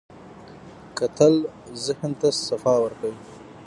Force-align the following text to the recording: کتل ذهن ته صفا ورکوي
کتل 0.97 1.35
ذهن 1.85 2.11
ته 2.19 2.29
صفا 2.45 2.73
ورکوي 2.83 3.17